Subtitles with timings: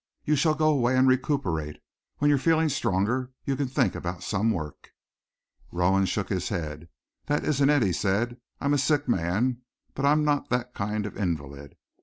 [0.25, 1.77] "You shall go away and recuperate.
[2.17, 4.89] When you're feeling stronger you can think about some work."
[5.71, 6.89] Rowan shook his head.
[7.27, 8.37] "That isn't it," he said.
[8.59, 9.61] "I'm a sick man,
[9.93, 11.75] but I'm not that kind of invalid.